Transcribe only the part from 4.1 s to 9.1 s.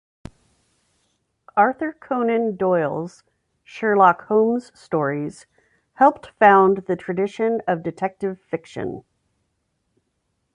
Holmes" stories helped found the tradition of detective fiction.